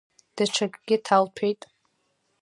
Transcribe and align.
Даҽакгьы 0.35 0.95
ҭалҭәеит. 1.05 1.61